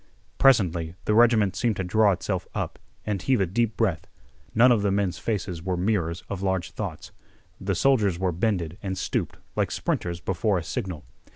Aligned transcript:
Presently, 0.39 0.95
the 1.05 1.13
regiment 1.13 1.55
seemed 1.55 1.75
to 1.75 1.83
draw 1.83 2.11
itself 2.11 2.47
up 2.55 2.79
and 3.05 3.21
heave 3.21 3.39
a 3.39 3.45
deep 3.45 3.77
breath. 3.77 4.07
None 4.55 4.71
of 4.71 4.81
the 4.81 4.89
men's 4.89 5.19
faces 5.19 5.61
were 5.61 5.77
mirrors 5.77 6.23
of 6.27 6.41
large 6.41 6.71
thoughts. 6.71 7.11
The 7.59 7.75
soldiers 7.75 8.17
were 8.17 8.31
bended 8.31 8.79
and 8.81 8.97
stooped 8.97 9.37
like 9.55 9.69
sprinters 9.69 10.19
before 10.19 10.57
a 10.57 10.63
signal. 10.63 11.05